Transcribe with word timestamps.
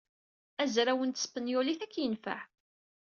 Azraw 0.63 1.01
n 1.03 1.11
tespenyulit 1.11 1.81
ad 1.85 1.89
k-yenfeɛ. 1.93 2.41